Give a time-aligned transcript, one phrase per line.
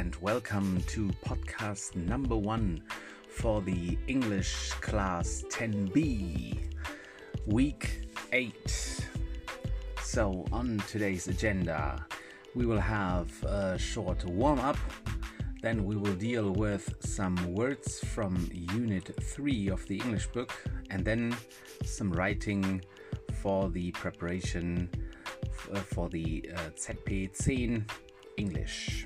[0.00, 2.82] and welcome to podcast number one
[3.28, 6.56] for the English class 10b,
[7.44, 9.06] week 8.
[10.02, 12.02] So, on today's agenda,
[12.54, 14.78] we will have a short warm up,
[15.60, 20.54] then we will deal with some words from Unit 3 of the English book,
[20.88, 21.36] and then
[21.84, 22.80] some writing
[23.42, 24.88] for the preparation
[25.88, 27.84] for the uh, ZP10
[28.38, 29.04] English.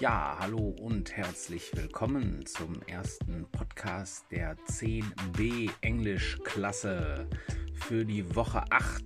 [0.00, 7.28] Ja, hallo und herzlich willkommen zum ersten Podcast der 10b Englischklasse
[7.74, 9.02] für die Woche 8.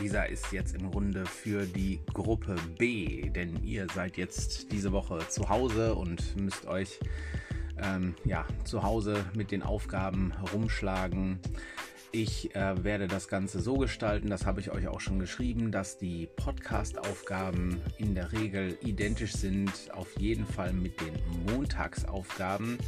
[0.00, 5.18] Dieser ist jetzt im Grunde für die Gruppe B, denn ihr seid jetzt diese Woche
[5.28, 7.00] zu Hause und müsst euch
[7.82, 11.40] ähm, ja, zu Hause mit den Aufgaben herumschlagen.
[12.12, 15.96] Ich äh, werde das Ganze so gestalten, das habe ich euch auch schon geschrieben, dass
[15.96, 21.14] die Podcast-Aufgaben in der Regel identisch sind, auf jeden Fall mit den
[21.46, 22.78] Montagsaufgaben.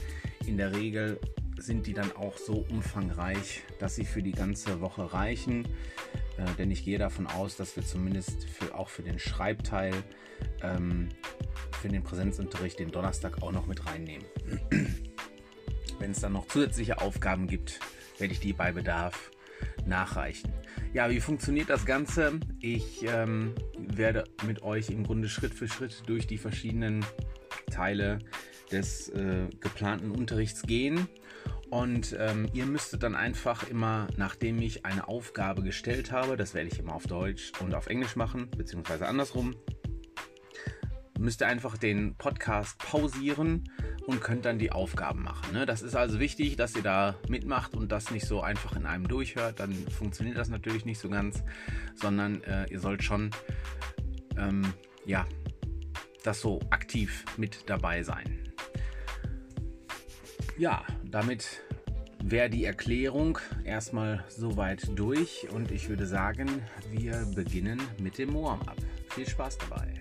[0.44, 1.20] In der Regel
[1.56, 5.66] sind die dann auch so umfangreich, dass sie für die ganze Woche reichen.
[6.36, 9.94] Äh, denn ich gehe davon aus, dass wir zumindest für, auch für den Schreibteil,
[10.62, 11.10] ähm,
[11.80, 14.27] für den Präsenzunterricht den Donnerstag auch noch mit reinnehmen.
[16.00, 17.78] Wenn es dann noch zusätzliche Aufgaben gibt,
[18.18, 19.30] werde ich die bei Bedarf
[19.86, 20.52] nachreichen.
[20.92, 22.38] Ja, wie funktioniert das Ganze?
[22.60, 27.04] Ich ähm, werde mit euch im Grunde Schritt für Schritt durch die verschiedenen
[27.70, 28.19] Teile
[28.70, 31.08] des äh, geplanten Unterrichts gehen.
[31.70, 36.69] Und ähm, ihr müsstet dann einfach immer, nachdem ich eine Aufgabe gestellt habe, das werde
[36.69, 39.56] ich immer auf Deutsch und auf Englisch machen, beziehungsweise andersrum,
[41.19, 43.64] müsst ihr einfach den Podcast pausieren
[44.06, 45.53] und könnt dann die Aufgaben machen.
[45.53, 45.67] Ne?
[45.67, 49.06] Das ist also wichtig, dass ihr da mitmacht und das nicht so einfach in einem
[49.09, 49.61] durchhört.
[49.61, 51.42] Dann funktioniert das natürlich nicht so ganz,
[51.94, 53.31] sondern äh, ihr sollt schon
[54.36, 54.72] ähm,
[55.05, 55.27] ja,
[56.25, 58.38] das so aktiv mit dabei sein.
[60.59, 61.62] Ja, damit
[62.22, 68.76] wäre die Erklärung erstmal soweit durch und ich würde sagen, wir beginnen mit dem Warm-up.
[69.10, 69.91] Viel Spaß dabei.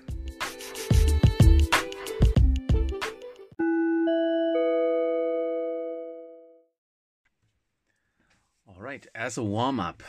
[9.02, 10.04] Right, as a warm up,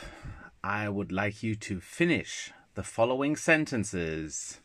[0.63, 4.61] I would like you to finish the following sentences.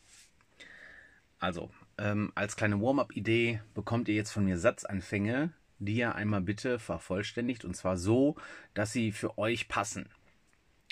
[1.41, 6.79] Also, ähm, als kleine Warm-up-Idee bekommt ihr jetzt von mir Satzanfänge, die ihr einmal bitte
[6.79, 8.37] vervollständigt und zwar so,
[8.75, 10.09] dass sie für euch passen.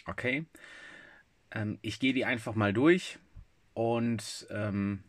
[0.06, 0.46] Okay?
[1.50, 3.18] Ähm, ich gehe die einfach mal durch
[3.74, 5.02] und ähm,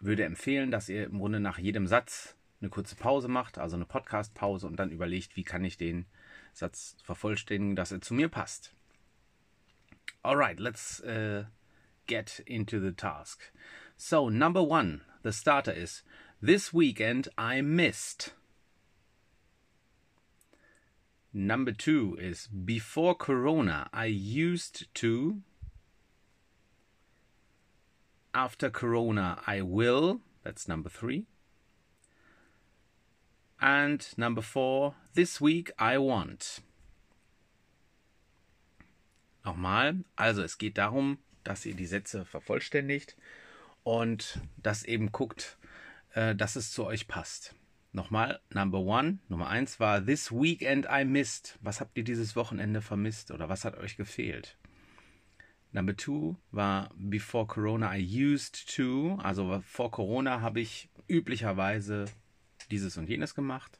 [0.00, 3.86] würde empfehlen, dass ihr im Grunde nach jedem Satz eine kurze Pause macht, also eine
[3.86, 6.06] Podcast-Pause und dann überlegt, wie kann ich den
[6.54, 8.72] Satz vervollständigen, dass er zu mir passt.
[10.22, 11.44] Alright, let's uh,
[12.06, 13.52] get into the task.
[13.96, 16.02] So, number one, the starter is
[16.40, 18.32] This weekend I missed.
[21.32, 25.42] Number two is Before Corona I used to.
[28.32, 30.20] After Corona I will.
[30.44, 31.26] That's number three.
[33.58, 36.62] And number four, this week I want.
[39.44, 43.16] Nochmal, also es geht darum, dass ihr die Sätze vervollständigt
[43.82, 45.58] und das eben guckt,
[46.14, 47.54] äh, dass es zu euch passt.
[47.92, 51.58] Nochmal, Number One, Nummer eins war This Weekend I missed.
[51.62, 54.56] Was habt ihr dieses Wochenende vermisst oder was hat euch gefehlt?
[55.70, 59.18] Number Two war Before Corona I used to.
[59.22, 62.06] Also vor Corona habe ich üblicherweise
[62.70, 63.78] dieses und jenes gemacht.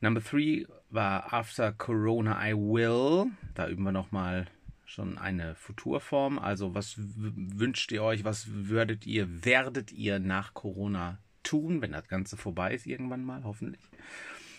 [0.00, 3.30] Number three war After Corona I Will.
[3.54, 4.46] Da üben wir nochmal
[4.86, 6.38] schon eine Futurform.
[6.38, 12.08] Also was wünscht ihr euch, was würdet ihr, werdet ihr nach Corona tun, wenn das
[12.08, 13.82] Ganze vorbei ist irgendwann mal, hoffentlich.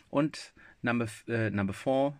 [0.10, 2.18] Und Number, äh, number four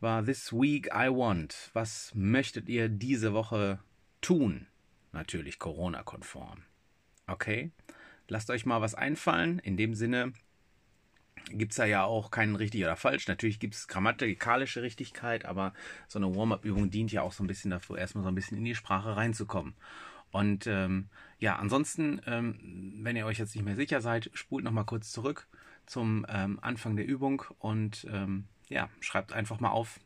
[0.00, 1.70] war This Week I Want.
[1.72, 3.78] Was möchtet ihr diese Woche
[4.20, 4.66] tun?
[5.12, 6.62] Natürlich Corona-konform.
[7.26, 7.70] Okay?
[8.28, 9.58] Lasst euch mal was einfallen.
[9.60, 10.32] In dem Sinne
[11.50, 13.28] gibt es da ja auch keinen richtig oder falsch.
[13.28, 15.72] Natürlich gibt es grammatikalische Richtigkeit, aber
[16.08, 18.64] so eine Warm-up-Übung dient ja auch so ein bisschen dafür, erstmal so ein bisschen in
[18.64, 19.74] die Sprache reinzukommen.
[20.32, 21.08] Und ähm,
[21.38, 25.46] ja, ansonsten, ähm, wenn ihr euch jetzt nicht mehr sicher seid, spult nochmal kurz zurück
[25.86, 30.00] zum ähm, Anfang der Übung und ähm, ja, schreibt einfach mal auf,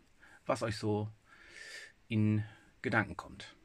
[0.44, 1.08] was euch so
[2.08, 2.44] in
[2.82, 3.56] Gedanken kommt.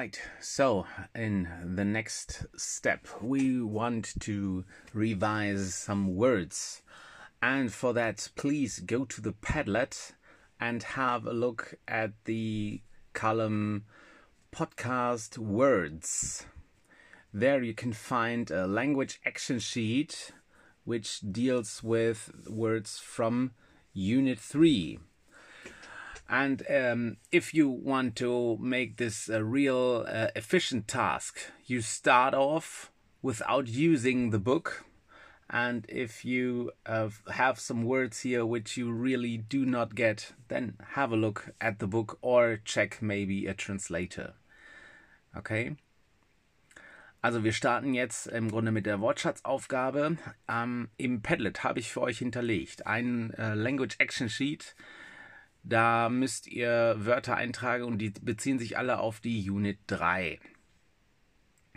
[0.00, 4.64] Right, so in the next step, we want to
[4.94, 6.80] revise some words.
[7.42, 10.12] And for that, please go to the Padlet
[10.58, 12.80] and have a look at the
[13.12, 13.84] column
[14.50, 16.46] podcast words.
[17.34, 20.32] There you can find a language action sheet
[20.84, 23.50] which deals with words from
[23.92, 24.98] Unit 3.
[26.30, 32.34] And um, if you want to make this a real uh, efficient task, you start
[32.34, 34.84] off without using the book.
[35.50, 40.76] And if you uh, have some words here which you really do not get, then
[40.90, 44.34] have a look at the book or check maybe a translator.
[45.36, 45.74] Okay?
[47.22, 50.16] Also wir starten jetzt im Grunde mit der Wortschatzaufgabe.
[50.48, 54.76] Ähm, Im Padlet habe ich für euch hinterlegt ein äh, Language Action Sheet.
[55.62, 60.38] Da müsst ihr Wörter eintragen und die beziehen sich alle auf die Unit 3.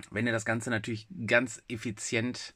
[0.10, 2.56] Wenn ihr das Ganze natürlich ganz effizient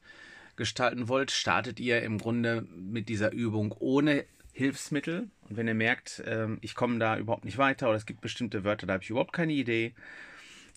[0.55, 5.29] gestalten wollt, startet ihr im Grunde mit dieser Übung ohne Hilfsmittel.
[5.47, 8.63] Und wenn ihr merkt, äh, ich komme da überhaupt nicht weiter oder es gibt bestimmte
[8.63, 9.93] Wörter, da habe ich überhaupt keine Idee,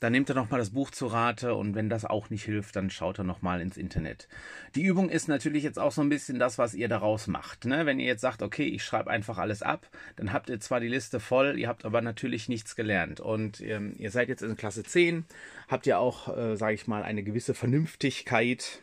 [0.01, 2.91] dann nehmt ihr nochmal das Buch zu Rate und wenn das auch nicht hilft, dann
[2.91, 4.29] schaut ihr nochmal ins Internet.
[4.75, 7.67] Die Übung ist natürlich jetzt auch so ein bisschen das, was ihr daraus macht.
[7.67, 7.87] Ne?
[7.87, 10.89] Wenn ihr jetzt sagt, okay, ich schreibe einfach alles ab, dann habt ihr zwar die
[10.89, 13.21] Liste voll, ihr habt aber natürlich nichts gelernt.
[13.21, 15.25] Und ähm, ihr seid jetzt in Klasse 10,
[15.69, 18.81] habt ihr auch, äh, sage ich mal, eine gewisse Vernünftigkeit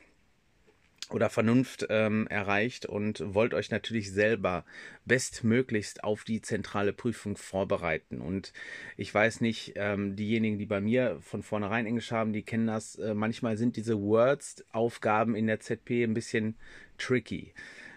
[1.10, 4.66] oder Vernunft ähm, erreicht und wollt euch natürlich selber
[5.06, 8.20] bestmöglichst auf die zentrale Prüfung vorbereiten.
[8.20, 8.52] Und
[8.98, 12.96] ich weiß nicht, ähm, diejenigen, die bei mir von vornherein Englisch haben, die kennen das.
[12.96, 16.56] Äh, manchmal sind diese Words-Aufgaben in der ZP ein bisschen
[16.98, 17.54] tricky.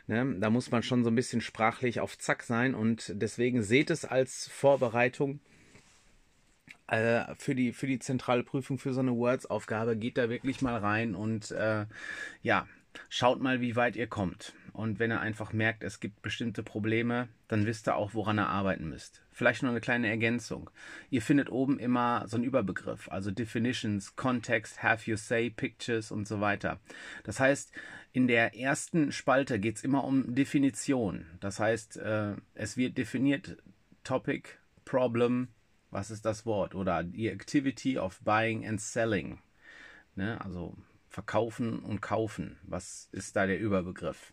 [0.06, 0.36] Ne?
[0.38, 4.04] Da muss man schon so ein bisschen sprachlich auf Zack sein und deswegen seht es
[4.04, 5.40] als Vorbereitung
[6.86, 9.96] äh, für die für die zentrale Prüfung für so eine Words-Aufgabe.
[9.96, 11.86] Geht da wirklich mal rein und äh,
[12.42, 12.66] ja,
[13.08, 14.54] Schaut mal, wie weit ihr kommt.
[14.72, 18.48] Und wenn ihr einfach merkt, es gibt bestimmte Probleme, dann wisst ihr auch, woran ihr
[18.48, 19.22] arbeiten müsst.
[19.32, 20.70] Vielleicht noch eine kleine Ergänzung.
[21.10, 26.28] Ihr findet oben immer so einen Überbegriff, also Definitions, Context, Have You Say, Pictures und
[26.28, 26.80] so weiter.
[27.24, 27.72] Das heißt,
[28.12, 31.26] in der ersten Spalte geht es immer um Definition.
[31.40, 33.56] Das heißt, äh, es wird definiert
[34.04, 34.48] Topic,
[34.84, 35.48] Problem,
[35.90, 36.74] was ist das Wort?
[36.74, 39.38] Oder die Activity of Buying and Selling.
[40.14, 40.40] Ne?
[40.40, 40.76] Also
[41.10, 42.58] verkaufen und kaufen.
[42.62, 44.32] Was ist da der Überbegriff?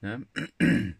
[0.00, 0.26] Ne?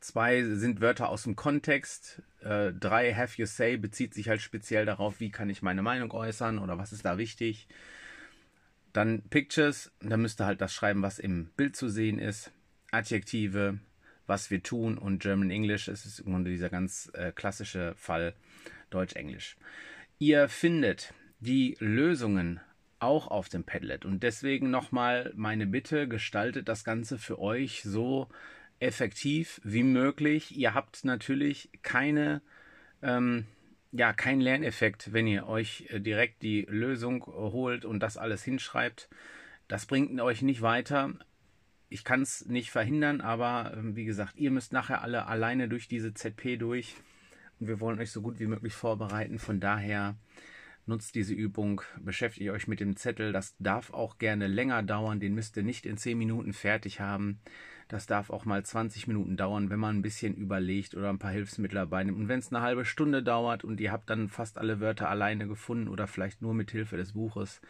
[0.00, 2.22] Zwei sind Wörter aus dem Kontext.
[2.40, 6.10] Äh, drei, have you say, bezieht sich halt speziell darauf, wie kann ich meine Meinung
[6.10, 7.68] äußern oder was ist da wichtig.
[8.92, 12.50] Dann Pictures, da müsst ihr halt das schreiben, was im Bild zu sehen ist.
[12.90, 13.78] Adjektive,
[14.26, 18.34] was wir tun und German English, es ist im Grunde dieser ganz äh, klassische Fall
[18.90, 19.56] Deutsch-Englisch.
[20.18, 22.60] Ihr findet die Lösungen
[23.00, 24.04] auch auf dem Padlet.
[24.04, 28.28] Und deswegen nochmal meine Bitte, gestaltet das Ganze für euch so
[28.80, 30.56] effektiv wie möglich.
[30.56, 32.42] Ihr habt natürlich keine,
[33.02, 33.46] ähm,
[33.92, 39.08] ja, keinen Lerneffekt, wenn ihr euch äh, direkt die Lösung holt und das alles hinschreibt.
[39.68, 41.12] Das bringt euch nicht weiter.
[41.90, 45.88] Ich kann es nicht verhindern, aber äh, wie gesagt, ihr müsst nachher alle alleine durch
[45.88, 46.94] diese ZP durch.
[47.60, 49.38] Und wir wollen euch so gut wie möglich vorbereiten.
[49.38, 50.16] Von daher
[50.88, 53.32] nutzt diese Übung, beschäftigt euch mit dem Zettel.
[53.32, 57.40] Das darf auch gerne länger dauern, den müsst ihr nicht in 10 Minuten fertig haben.
[57.88, 61.30] Das darf auch mal 20 Minuten dauern, wenn man ein bisschen überlegt oder ein paar
[61.30, 62.18] Hilfsmittel dabei nimmt.
[62.18, 65.46] Und wenn es eine halbe Stunde dauert und ihr habt dann fast alle Wörter alleine
[65.48, 67.62] gefunden oder vielleicht nur mit Hilfe des Buches,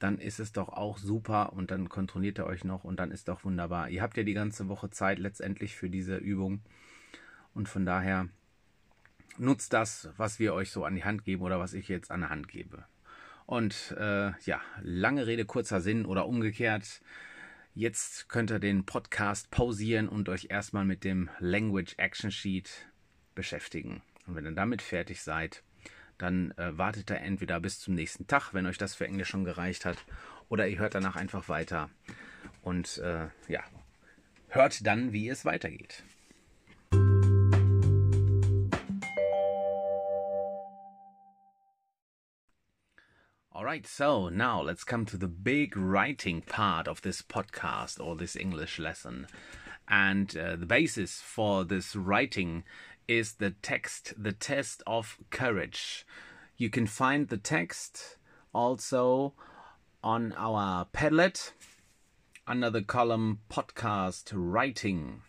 [0.00, 3.28] dann ist es doch auch super und dann kontrolliert ihr euch noch und dann ist
[3.28, 3.88] doch wunderbar.
[3.88, 6.60] Ihr habt ja die ganze Woche Zeit letztendlich für diese Übung
[7.54, 8.28] und von daher
[9.38, 12.20] nutzt das, was wir euch so an die Hand geben oder was ich jetzt an
[12.20, 12.84] der Hand gebe.
[13.46, 17.02] Und äh, ja, lange Rede, kurzer Sinn oder umgekehrt.
[17.74, 22.86] Jetzt könnt ihr den Podcast pausieren und euch erstmal mit dem Language Action Sheet
[23.34, 24.02] beschäftigen.
[24.26, 25.62] Und wenn ihr damit fertig seid,
[26.18, 29.44] dann äh, wartet ihr entweder bis zum nächsten Tag, wenn euch das für Englisch schon
[29.44, 29.98] gereicht hat,
[30.48, 31.88] oder ihr hört danach einfach weiter
[32.60, 33.62] und äh, ja,
[34.48, 36.04] hört dann, wie es weitergeht.
[43.62, 48.16] All right, so now let's come to the big writing part of this podcast or
[48.16, 49.28] this English lesson.
[49.86, 52.64] And uh, the basis for this writing
[53.06, 56.04] is the text, the test of courage.
[56.56, 58.16] You can find the text
[58.52, 59.34] also
[60.02, 61.52] on our Padlet
[62.48, 65.22] under the column podcast writing.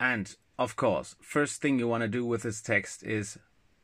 [0.00, 3.36] And of course, first thing you want to do with this text is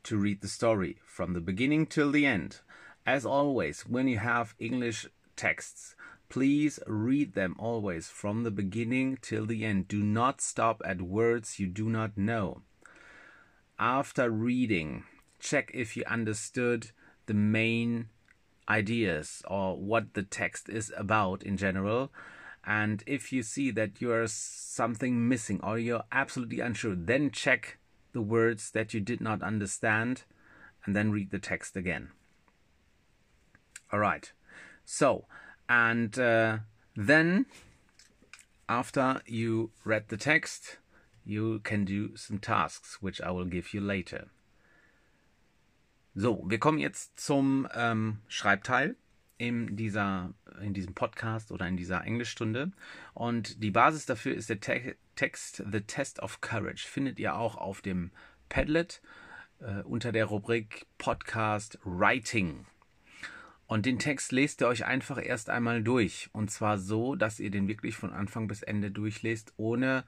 [0.05, 2.61] to read the story from the beginning till the end.
[3.07, 5.07] As always, when you have English
[5.37, 5.95] texts,
[6.35, 9.87] Please read them always from the beginning till the end.
[9.87, 12.63] Do not stop at words you do not know.
[13.79, 15.05] After reading,
[15.39, 16.91] check if you understood
[17.27, 18.09] the main
[18.69, 22.11] ideas or what the text is about in general.
[22.67, 27.79] And if you see that you are something missing or you're absolutely unsure, then check
[28.14, 30.23] the words that you did not understand
[30.87, 32.09] and then read the text again.
[33.92, 34.33] All right.
[34.85, 35.26] So,
[35.68, 36.59] and uh,
[36.97, 37.47] then
[38.68, 40.78] after you read the text,
[41.25, 44.30] you can do some tasks, which I will give you later.
[46.16, 48.97] So, wir kommen jetzt zum ähm, Schreibteil
[49.49, 52.73] in, dieser, in diesem Podcast oder in dieser Englischstunde.
[53.13, 56.87] Und die Basis dafür ist der Te Text The Test of Courage.
[56.89, 58.11] Findet ihr auch auf dem
[58.49, 59.01] Padlet
[59.61, 62.67] äh, unter der Rubrik Podcast Writing.
[63.67, 66.29] Und den Text lest ihr euch einfach erst einmal durch.
[66.33, 70.05] Und zwar so, dass ihr den wirklich von Anfang bis Ende durchlest, ohne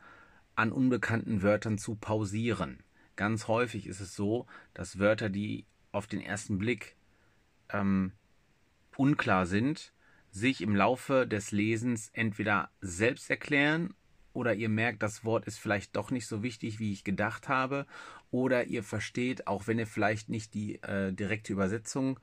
[0.57, 2.81] an unbekannten Wörtern zu pausieren.
[3.15, 6.97] Ganz häufig ist es so, dass Wörter, die auf den ersten Blick
[7.71, 8.13] ähm,
[8.99, 9.93] unklar sind,
[10.31, 13.95] sich im Laufe des Lesens entweder selbst erklären
[14.33, 17.87] oder ihr merkt, das Wort ist vielleicht doch nicht so wichtig, wie ich gedacht habe,
[18.31, 22.21] oder ihr versteht, auch wenn ihr vielleicht nicht die äh, direkte Übersetzung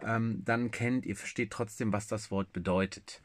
[0.00, 3.20] ähm, dann kennt, ihr versteht trotzdem, was das Wort bedeutet.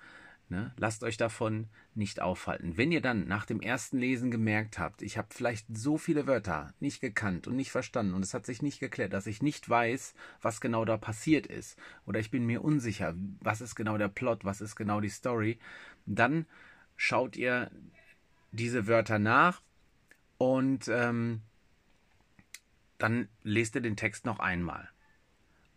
[0.54, 0.72] Ne?
[0.78, 2.78] Lasst euch davon nicht aufhalten.
[2.78, 6.76] Wenn ihr dann nach dem ersten Lesen gemerkt habt, ich habe vielleicht so viele Wörter
[6.80, 10.14] nicht gekannt und nicht verstanden und es hat sich nicht geklärt, dass ich nicht weiß,
[10.44, 14.46] was genau da passiert ist oder ich bin mir unsicher, was ist genau der Plot,
[14.46, 15.58] was ist genau die Story,
[16.06, 16.46] dann
[16.98, 17.72] schaut ihr
[18.52, 19.64] diese Wörter nach
[20.38, 21.42] und ähm,
[23.00, 24.88] dann lest ihr den Text noch einmal.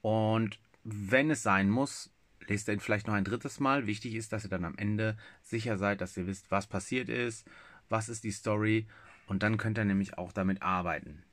[0.03, 2.11] Und wenn es sein muss,
[2.47, 3.87] lest ihn vielleicht noch ein drittes Mal.
[3.87, 7.47] Wichtig ist, dass ihr dann am Ende sicher seid, dass ihr wisst, was passiert ist,
[7.89, 8.87] was ist die Story
[9.27, 11.25] und dann könnt ihr nämlich auch damit arbeiten.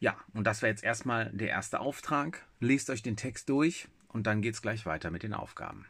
[0.00, 2.46] Ja, und das wäre jetzt erstmal der erste Auftrag.
[2.60, 5.86] Lest euch den Text durch und dann geht es gleich weiter mit den Aufgaben.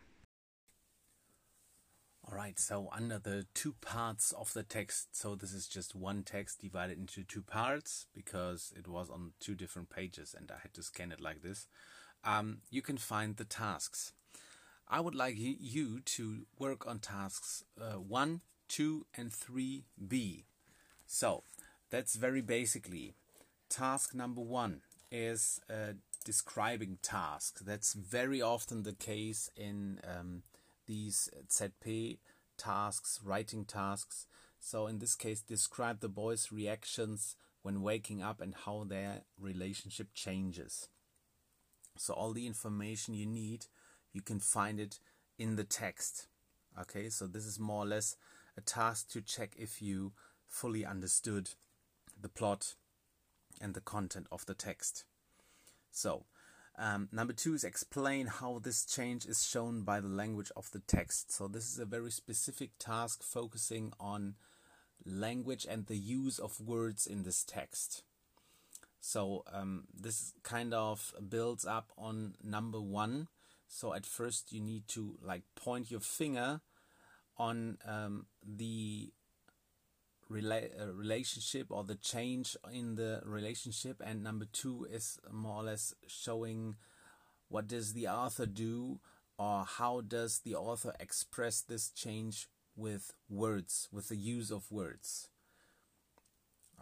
[2.27, 6.63] Alright, so under the two parts of the text, so this is just one text
[6.63, 10.83] divided into two parts because it was on two different pages and I had to
[10.83, 11.69] scan it like this.
[12.25, 14.13] Um, you can find the tasks.
[14.89, 20.45] I would like you to work on tasks uh, 1, 2, and 3b.
[21.07, 21.43] So
[21.91, 23.15] that's very basically.
[23.69, 27.61] Task number one is a describing task.
[27.65, 30.43] That's very often the case in um,
[30.87, 32.19] these ZP
[32.59, 34.27] tasks, writing tasks.
[34.61, 40.09] So in this case, describe the boys' reactions when waking up and how their relationship
[40.15, 40.89] changes.
[41.97, 43.67] So all the information you need,
[44.13, 44.99] you can find it
[45.39, 46.27] in the text.
[46.81, 48.17] Okay, so this is more or less
[48.57, 50.13] a task to check if you
[50.49, 51.51] fully understood
[52.21, 52.75] the plot
[53.61, 55.05] and the content of the text.
[55.91, 56.25] So,
[56.77, 60.81] um, number two is explain how this change is shown by the language of the
[60.81, 61.33] text.
[61.33, 64.35] So, this is a very specific task focusing on
[65.05, 68.03] language and the use of words in this text.
[69.07, 73.29] So um, this kind of builds up on number one.
[73.69, 76.63] So at first you need to like point your finger
[77.37, 79.13] on um, the
[80.33, 85.65] rela- uh, relationship or the change in the relationship, and number two is more or
[85.65, 86.77] less showing
[87.51, 89.01] what does the author do
[89.39, 95.29] or how does the author express this change with words, with the use of words.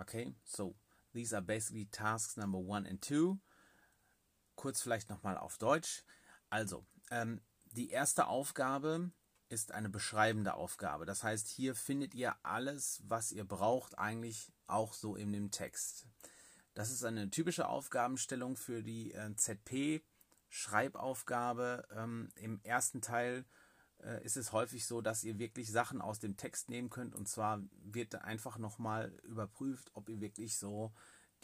[0.01, 0.75] Okay, so
[1.13, 3.39] These are basically tasks number one and two.
[4.55, 6.05] Kurz vielleicht nochmal auf Deutsch.
[6.51, 7.41] Also, ähm,
[7.73, 9.11] die erste Aufgabe
[9.49, 11.07] ist eine beschreibende Aufgabe.
[11.07, 16.07] Das heißt, hier findet ihr alles, was ihr braucht, eigentlich auch so in dem Text.
[16.75, 21.87] Das ist eine typische Aufgabenstellung für die äh, ZP-Schreibaufgabe.
[21.95, 23.45] Ähm, Im ersten Teil
[24.25, 27.63] ist es häufig so, dass ihr wirklich Sachen aus dem Text nehmen könnt und zwar
[27.85, 30.93] wird einfach nochmal überprüft, ob ihr wirklich so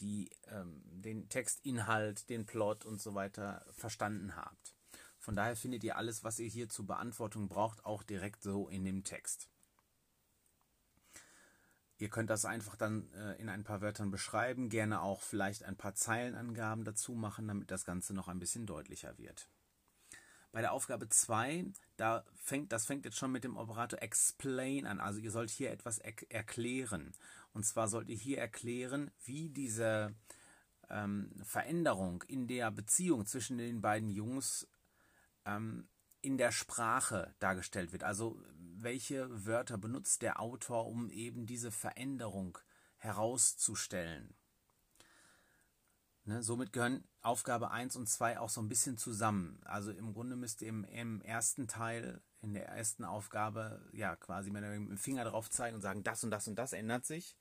[0.01, 4.75] die, ähm, den Textinhalt, den Plot und so weiter verstanden habt.
[5.19, 8.85] Von daher findet ihr alles, was ihr hier zur Beantwortung braucht, auch direkt so in
[8.85, 9.49] dem Text.
[11.99, 15.77] Ihr könnt das einfach dann äh, in ein paar Wörtern beschreiben, gerne auch vielleicht ein
[15.77, 19.49] paar Zeilenangaben dazu machen, damit das Ganze noch ein bisschen deutlicher wird.
[20.51, 25.01] Bei der Aufgabe 2, da fängt, das fängt jetzt schon mit dem Operator explain an.
[25.01, 27.13] Also ihr sollt hier etwas er erklären.
[27.53, 30.15] Und zwar sollt ihr hier erklären, wie diese
[30.89, 34.67] ähm, Veränderung in der Beziehung zwischen den beiden Jungs
[35.45, 35.89] ähm,
[36.21, 38.05] in der Sprache dargestellt wird.
[38.05, 42.59] Also welche Wörter benutzt der Autor, um eben diese Veränderung
[42.97, 44.35] herauszustellen.
[46.29, 49.63] Ne, somit gehören Aufgabe 1 und 2 auch so ein bisschen zusammen.
[49.65, 54.51] Also im Grunde müsst ihr im, im ersten Teil, in der ersten Aufgabe, ja quasi
[54.51, 57.35] mit dem Finger drauf zeigen und sagen, das und das und das ändert sich.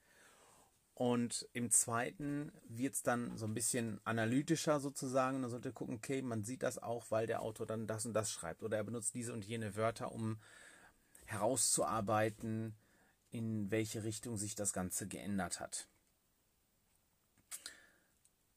[0.93, 5.41] Und im zweiten wird es dann so ein bisschen analytischer sozusagen.
[5.41, 8.31] Da sollte gucken, okay, man sieht das auch, weil der Autor dann das und das
[8.31, 8.63] schreibt.
[8.63, 10.39] Oder er benutzt diese und jene Wörter, um
[11.25, 12.73] herauszuarbeiten,
[13.31, 15.89] in welche Richtung sich das Ganze geändert hat.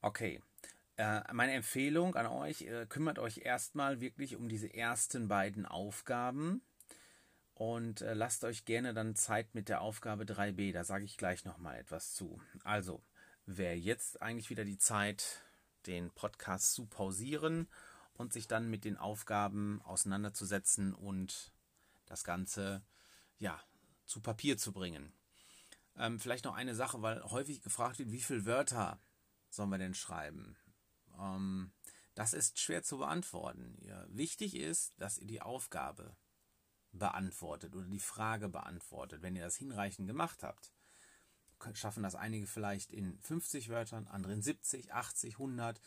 [0.01, 0.41] Okay.
[0.97, 6.61] Äh, meine Empfehlung an euch, äh, kümmert euch erstmal wirklich um diese ersten beiden Aufgaben
[7.53, 11.45] und äh, lasst euch gerne dann Zeit mit der Aufgabe 3b, da sage ich gleich
[11.45, 12.41] nochmal etwas zu.
[12.63, 13.03] Also,
[13.45, 15.41] wäre jetzt eigentlich wieder die Zeit,
[15.85, 17.67] den Podcast zu pausieren
[18.13, 21.51] und sich dann mit den Aufgaben auseinanderzusetzen und
[22.07, 22.83] das Ganze
[23.37, 23.61] ja
[24.05, 25.13] zu Papier zu bringen.
[25.95, 28.99] Ähm, vielleicht noch eine Sache, weil häufig gefragt wird, wie viele Wörter
[29.53, 30.57] sollen wir denn schreiben?
[31.19, 31.71] Ähm,
[32.15, 33.77] das ist schwer zu beantworten.
[33.81, 36.15] Ja, wichtig ist, dass ihr die Aufgabe
[36.91, 39.21] beantwortet oder die Frage beantwortet.
[39.21, 40.73] Wenn ihr das hinreichend gemacht habt,
[41.73, 45.79] schaffen das einige vielleicht in 50 Wörtern, andere in 70, 80, 100.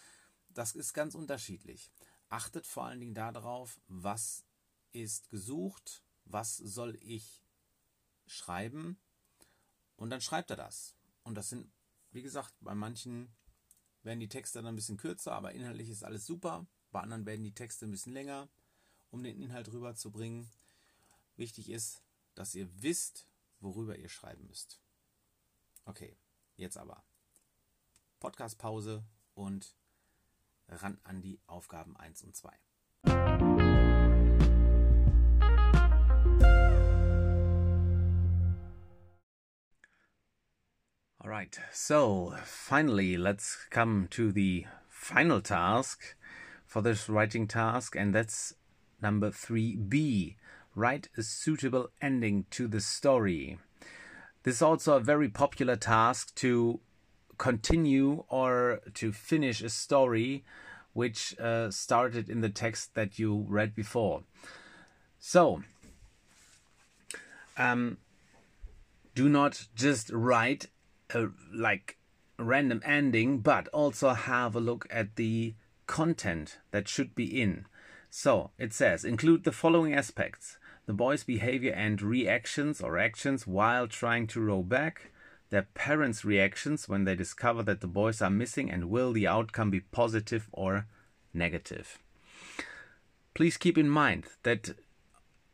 [0.48, 1.90] Das ist ganz unterschiedlich.
[2.28, 4.44] Achtet vor allen Dingen darauf, was
[4.92, 7.44] ist gesucht, was soll ich
[8.26, 8.98] schreiben
[9.96, 10.96] und dann schreibt er das.
[11.22, 11.70] Und das sind,
[12.12, 13.34] wie gesagt, bei manchen
[14.04, 16.66] werden die Texte dann ein bisschen kürzer, aber inhaltlich ist alles super.
[16.90, 18.48] Bei anderen werden die Texte ein bisschen länger,
[19.10, 20.48] um den Inhalt rüberzubringen.
[21.36, 22.02] Wichtig ist,
[22.34, 23.26] dass ihr wisst,
[23.60, 24.80] worüber ihr schreiben müsst.
[25.86, 26.16] Okay,
[26.56, 27.02] jetzt aber.
[28.20, 29.74] Podcast-Pause und
[30.68, 32.52] ran an die Aufgaben 1 und 2.
[41.34, 46.14] Right, so finally, let's come to the final task
[46.64, 48.54] for this writing task, and that's
[49.02, 50.36] number 3b
[50.76, 53.58] write a suitable ending to the story.
[54.44, 56.78] This is also a very popular task to
[57.36, 60.44] continue or to finish a story
[60.92, 64.22] which uh, started in the text that you read before.
[65.18, 65.62] So,
[67.58, 67.98] um,
[69.16, 70.66] do not just write
[71.14, 71.98] a like
[72.38, 75.54] random ending, but also have a look at the
[75.86, 77.66] content that should be in.
[78.10, 83.86] So it says include the following aspects the boy's behavior and reactions or actions while
[83.86, 85.12] trying to row back,
[85.50, 89.70] their parents' reactions when they discover that the boys are missing, and will the outcome
[89.70, 90.86] be positive or
[91.32, 91.98] negative.
[93.34, 94.76] Please keep in mind that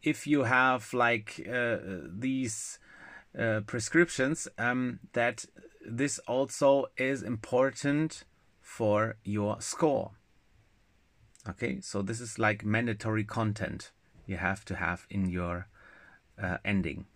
[0.02, 1.76] if you have like uh,
[2.08, 2.78] these
[3.38, 5.44] uh, prescriptions, um, that
[5.84, 8.24] this also is important
[8.60, 10.12] for your score.
[11.48, 13.92] Okay, so this is like mandatory content
[14.26, 15.66] you have to have in your
[16.40, 17.06] uh, ending.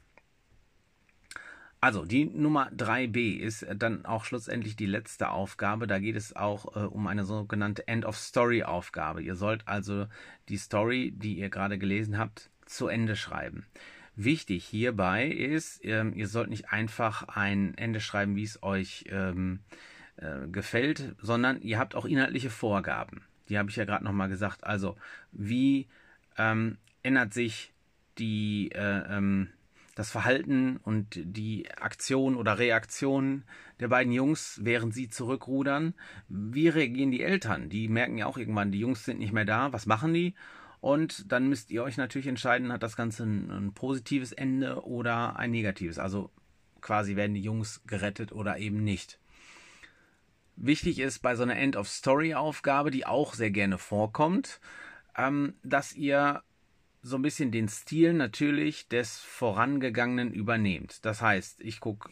[1.81, 5.87] Also, die Nummer 3b ist dann auch schlussendlich die letzte Aufgabe.
[5.87, 9.23] Da geht es auch äh, um eine sogenannte End-of-Story-Aufgabe.
[9.23, 10.07] Ihr sollt also
[10.49, 13.67] die Story, die ihr gerade gelesen habt, zu Ende schreiben.
[14.17, 19.61] Wichtig hierbei ist, ähm, ihr sollt nicht einfach ein Ende schreiben, wie es euch ähm,
[20.17, 23.23] äh, gefällt, sondern ihr habt auch inhaltliche Vorgaben.
[23.49, 24.65] Die habe ich ja gerade nochmal gesagt.
[24.65, 24.97] Also,
[25.33, 25.89] wie
[26.39, 27.73] ähm, ändert sich
[28.19, 29.49] die, äh, ähm,
[29.97, 33.45] das Verhalten und die Aktion oder Reaktion
[33.81, 35.95] der beiden Jungs, während sie zurückrudern.
[36.29, 37.69] Wie reagieren die Eltern?
[37.69, 39.73] Die merken ja auch irgendwann, die Jungs sind nicht mehr da.
[39.73, 40.35] Was machen die?
[40.85, 45.37] Und dann müsst ihr euch natürlich entscheiden, hat das Ganze ein, ein positives Ende oder
[45.37, 45.99] ein negatives.
[45.99, 46.31] Also
[46.83, 49.19] quasi werden die Jungs gerettet oder eben nicht.
[50.57, 54.61] Wichtig ist bei so einer End-of-Story-Aufgabe, die auch sehr gerne vorkommt,
[55.17, 56.43] ähm, dass ihr
[57.01, 61.03] so ein bisschen den Stil natürlich des Vorangegangenen übernehmt.
[61.07, 62.11] Das heißt, ich gucke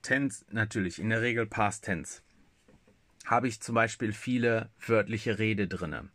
[0.00, 2.22] Tense natürlich, in der Regel Past Tense.
[3.26, 6.08] Habe ich zum Beispiel viele wörtliche Rede drinne,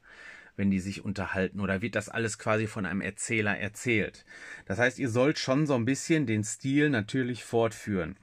[0.56, 4.26] wenn die sich unterhalten oder wird das alles quasi von einem Erzähler erzählt.
[4.66, 8.18] Das heißt, ihr sollt schon so ein bisschen den Stil natürlich fortführen.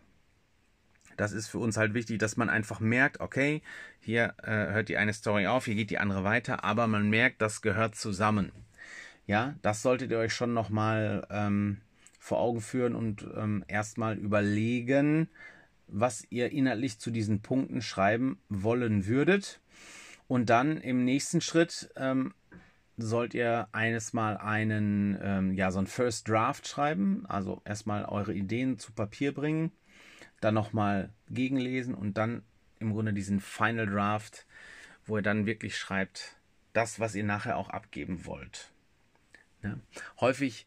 [1.16, 3.62] Das ist für uns halt wichtig, dass man einfach merkt, okay,
[4.00, 7.42] hier äh, hört die eine Story auf, hier geht die andere weiter, aber man merkt,
[7.42, 8.52] das gehört zusammen.
[9.26, 11.80] Ja, das solltet ihr euch schon nochmal ähm,
[12.18, 15.28] vor Augen führen und ähm, erstmal überlegen,
[15.86, 19.60] was ihr inhaltlich zu diesen Punkten schreiben wollen würdet.
[20.32, 22.32] Und dann im nächsten Schritt ähm,
[22.96, 27.26] sollt ihr eines Mal einen, ähm, ja, so ein First Draft schreiben.
[27.28, 29.72] Also erstmal eure Ideen zu Papier bringen,
[30.40, 32.44] dann nochmal gegenlesen und dann
[32.78, 34.46] im Grunde diesen Final Draft,
[35.04, 36.38] wo ihr dann wirklich schreibt,
[36.72, 38.70] das, was ihr nachher auch abgeben wollt.
[39.62, 39.78] Ja.
[40.18, 40.64] Häufig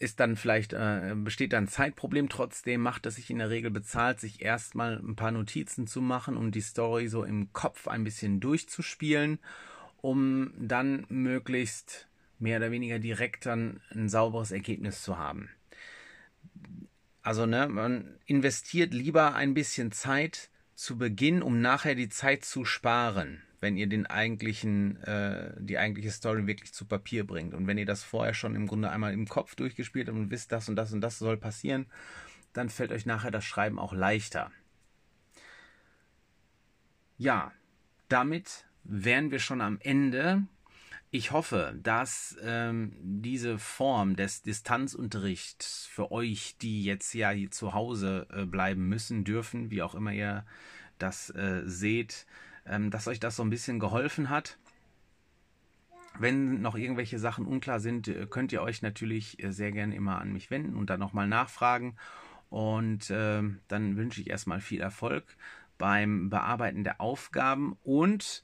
[0.00, 3.70] ist dann vielleicht, äh, besteht dann ein Zeitproblem, trotzdem macht es sich in der Regel
[3.70, 8.02] bezahlt, sich erstmal ein paar Notizen zu machen und die Story so im Kopf ein
[8.02, 9.38] bisschen durchzuspielen,
[9.98, 12.08] um dann möglichst
[12.38, 15.50] mehr oder weniger direkt dann ein sauberes Ergebnis zu haben.
[17.22, 22.64] Also, ne, man investiert lieber ein bisschen Zeit zu Beginn, um nachher die Zeit zu
[22.64, 27.54] sparen wenn ihr den eigentlichen, äh, die eigentliche Story wirklich zu Papier bringt.
[27.54, 30.50] Und wenn ihr das vorher schon im Grunde einmal im Kopf durchgespielt habt und wisst,
[30.50, 31.86] das und das und das soll passieren,
[32.52, 34.50] dann fällt euch nachher das Schreiben auch leichter.
[37.18, 37.52] Ja,
[38.08, 40.42] damit wären wir schon am Ende.
[41.10, 47.74] Ich hoffe, dass ähm, diese Form des Distanzunterrichts für euch, die jetzt ja hier zu
[47.74, 50.46] Hause äh, bleiben müssen, dürfen, wie auch immer ihr
[50.98, 52.26] das äh, seht,
[52.90, 54.58] dass euch das so ein bisschen geholfen hat.
[56.18, 60.20] Wenn noch irgendwelche Sachen unklar sind, äh, könnt ihr euch natürlich äh, sehr gerne immer
[60.20, 61.96] an mich wenden und dann nochmal nachfragen.
[62.50, 65.24] Und äh, dann wünsche ich erstmal viel Erfolg
[65.78, 67.76] beim Bearbeiten der Aufgaben.
[67.82, 68.42] Und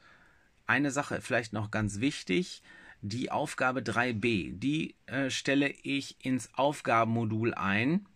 [0.67, 2.63] eine Sache vielleicht noch ganz wichtig.
[3.03, 8.07] Die Aufgabe 3b, die äh, stelle ich ins Aufgabenmodul ein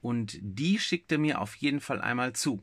[0.00, 2.62] und die schickte mir auf jeden Fall einmal zu.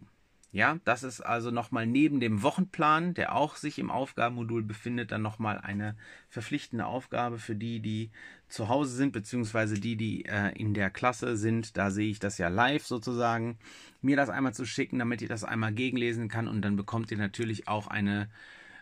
[0.52, 5.22] Ja, das ist also nochmal neben dem Wochenplan, der auch sich im Aufgabenmodul befindet, dann
[5.22, 5.98] nochmal eine
[6.30, 8.12] verpflichtende Aufgabe für die, die
[8.48, 11.76] zu Hause sind, beziehungsweise die, die äh, in der Klasse sind.
[11.76, 13.60] Da sehe ich das ja live sozusagen.
[14.02, 17.18] Mir das einmal zu schicken, damit ich das einmal gegenlesen kann und dann bekommt ihr
[17.18, 18.30] natürlich auch eine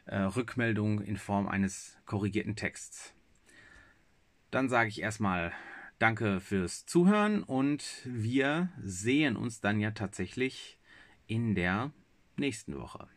[0.06, 3.14] äh, Rückmeldung in Form eines korrigierten Texts.
[4.52, 5.52] Dann sage ich erstmal
[5.98, 10.78] Danke fürs Zuhören und wir sehen uns dann ja tatsächlich
[11.28, 11.92] in der
[12.38, 13.08] nächsten Woche.